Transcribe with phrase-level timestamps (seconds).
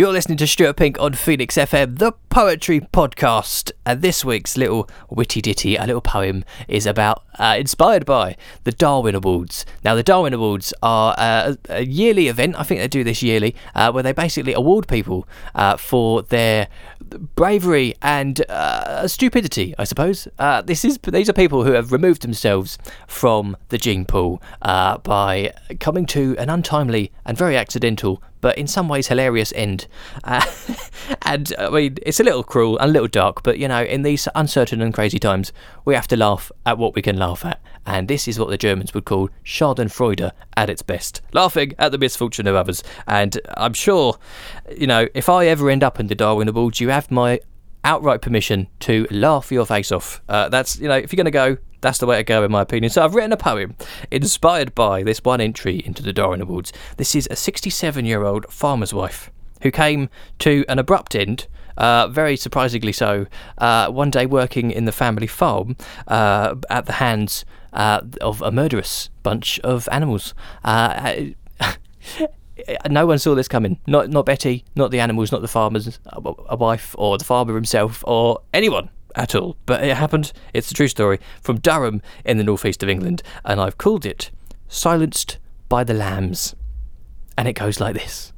[0.00, 3.72] You're listening to Stuart Pink on Phoenix FM, the poetry podcast.
[3.84, 8.72] And this week's little witty ditty, a little poem, is about, uh, inspired by the
[8.72, 9.66] Darwin Awards.
[9.84, 13.54] Now, the Darwin Awards are uh, a yearly event, I think they do this yearly,
[13.74, 16.68] uh, where they basically award people uh, for their
[17.34, 20.28] bravery and uh, stupidity, I suppose.
[20.38, 25.52] Uh, this is These are people who have removed themselves from the gene pool by
[25.80, 29.86] coming to an untimely and very accidental but in some ways hilarious end.
[30.24, 30.44] Uh,
[31.22, 34.02] and I mean, it's a little cruel and a little dark, but you know, in
[34.02, 35.52] these uncertain and crazy times,
[35.84, 37.60] we have to laugh at what we can laugh at.
[37.86, 41.98] And this is what the Germans would call Schadenfreude at its best, laughing at the
[41.98, 42.84] misfortune of others.
[43.06, 44.18] And I'm sure,
[44.76, 47.40] you know, if I ever end up in the Darwin Awards, you have my
[47.82, 50.20] outright permission to laugh your face off.
[50.28, 52.52] Uh, that's, you know, if you're going to go, that's the way to go, in
[52.52, 52.90] my opinion.
[52.90, 53.74] So I've written a poem
[54.10, 56.72] inspired by this one entry into the Darwin Awards.
[56.98, 59.30] This is a 67 year old farmer's wife
[59.62, 60.08] who came
[60.40, 61.46] to an abrupt end.
[61.76, 63.26] Uh, very surprisingly so,
[63.58, 65.76] uh, one day working in the family farm
[66.08, 70.34] uh, at the hands uh, of a murderous bunch of animals.
[70.62, 71.14] Uh,
[72.90, 73.78] no one saw this coming.
[73.86, 78.04] Not not Betty, not the animals, not the farmers, a wife, or the farmer himself,
[78.06, 79.56] or anyone at all.
[79.66, 80.32] But it happened.
[80.52, 84.30] It's a true story from Durham in the northeast of England, and I've called it
[84.68, 86.54] Silenced by the Lambs.
[87.36, 88.32] And it goes like this.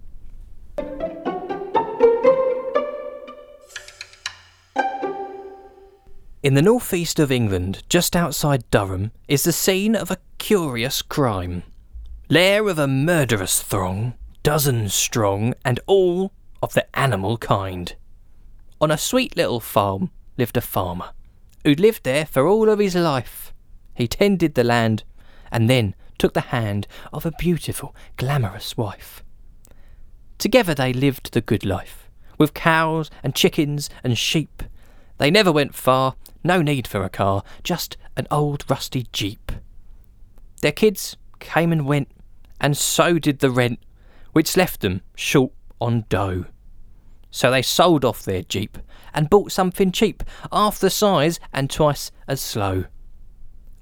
[6.43, 11.63] In the northeast of England, just outside Durham, is the scene of a curious crime.
[12.29, 17.95] Lair of a murderous throng, dozens strong, and all of the animal kind.
[18.81, 21.11] On a sweet little farm lived a farmer
[21.63, 23.55] who'd lived there for all of his life.
[23.95, 25.05] He tended the land
[25.53, 29.23] and then took the hand of a beautiful, glamorous wife.
[30.39, 34.65] Together they lived the good life, with cows and chickens and sheep.
[35.19, 39.53] They never went far, no need for a car, just an old rusty jeep.
[40.61, 42.09] Their kids came and went,
[42.61, 43.81] and so did the rent,
[44.33, 46.47] which left them short on dough.
[47.31, 48.79] So they sold off their jeep
[49.15, 52.85] and bought something cheap, half the size and twice as slow.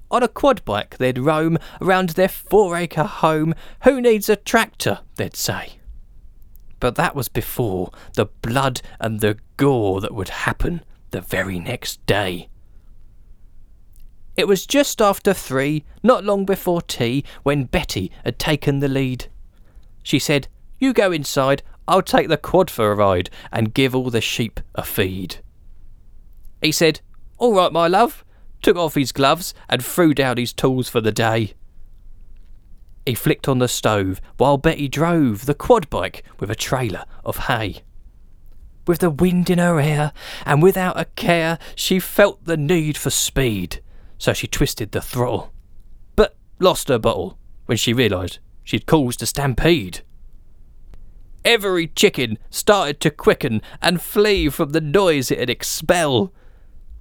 [0.09, 3.53] On a quad bike, they'd roam around their four acre home.
[3.83, 4.99] Who needs a tractor?
[5.15, 5.79] they'd say.
[6.81, 12.05] But that was before the blood and the gore that would happen the very next
[12.05, 12.49] day.
[14.41, 19.27] It was just after three, not long before tea, when Betty had taken the lead.
[20.01, 20.47] She said,
[20.79, 24.59] You go inside, I'll take the quad for a ride and give all the sheep
[24.73, 25.35] a feed.
[26.59, 27.01] He said,
[27.37, 28.25] All right, my love,
[28.63, 31.53] took off his gloves and threw down his tools for the day.
[33.05, 37.45] He flicked on the stove while Betty drove the quad bike with a trailer of
[37.45, 37.83] hay.
[38.87, 40.13] With the wind in her hair
[40.47, 43.83] and without a care, she felt the need for speed,
[44.21, 45.51] so she twisted the throttle,
[46.15, 50.01] but lost her bottle when she realised she'd caused a stampede.
[51.43, 56.31] Every chicken started to quicken and flee from the noise it had expel.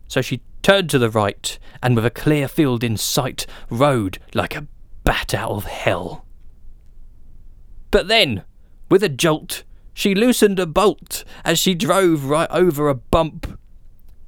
[0.09, 4.57] So she turned to the right, and with a clear field in sight, rode like
[4.57, 4.67] a
[5.05, 6.25] bat out of hell.
[7.91, 8.45] But then,
[8.89, 13.60] with a jolt, she loosened a bolt as she drove right over a bump.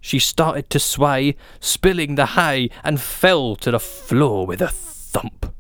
[0.05, 5.55] She started to sway, spilling the hay, and fell to the floor with a thump.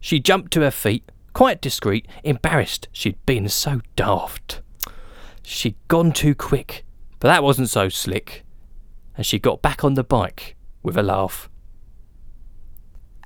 [0.00, 4.62] She jumped to her feet, quite discreet, embarrassed she'd been so daft.
[5.44, 6.84] She'd gone too quick,
[7.20, 8.44] but that wasn't so slick,
[9.16, 11.48] and she got back on the bike with a laugh.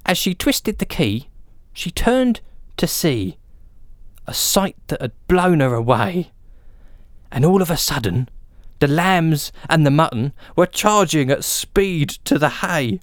[0.05, 1.31] As she twisted the key,
[1.73, 2.43] she turned
[2.77, 3.39] to see
[4.27, 6.31] a sight that had blown her away.
[7.33, 8.29] And all of a sudden,
[8.85, 13.01] the lambs and the mutton were charging at speed to the hay.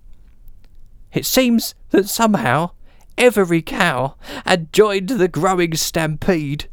[1.11, 2.71] It seems that somehow
[3.17, 4.13] every cow
[4.45, 6.69] had joined the growing stampede.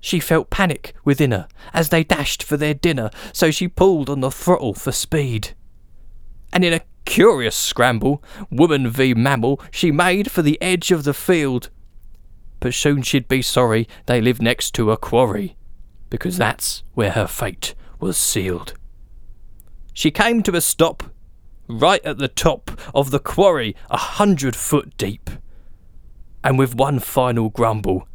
[0.00, 4.22] She felt panic within her as they dashed for their dinner, so she pulled on
[4.22, 5.50] the throttle for speed.
[6.50, 11.12] And in a curious scramble, woman v mammal, she made for the edge of the
[11.12, 11.68] field.
[12.58, 15.56] But soon she'd be sorry they lived next to a quarry,
[16.08, 18.74] because that's where her fate was sealed.
[19.92, 21.02] She came to a stop
[21.68, 25.30] right at the top of the quarry, a hundred foot deep
[26.42, 28.08] and with one final grumble,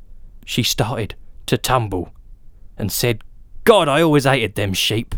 [0.45, 1.15] she started
[1.45, 2.11] to tumble
[2.77, 3.23] and said,
[3.63, 5.15] God, I always hated them sheep.